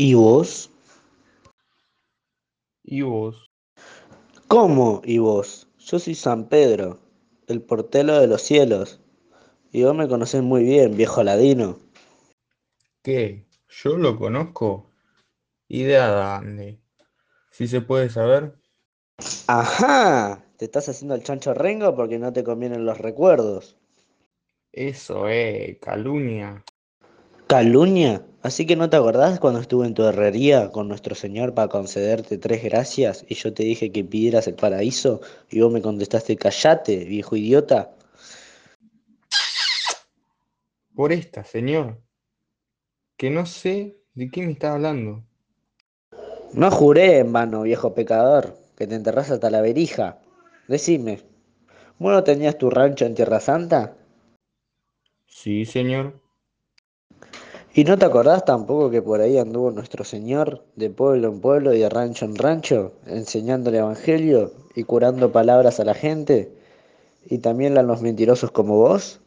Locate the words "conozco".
14.16-14.88